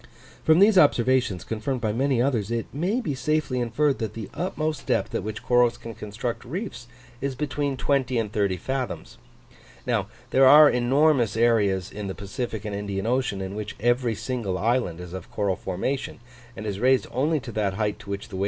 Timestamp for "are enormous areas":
10.47-11.91